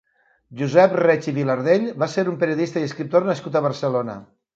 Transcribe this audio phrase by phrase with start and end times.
[0.59, 4.17] Josep Reig i Vilardell va ser un periodista i escriptor nascut a Barcelona.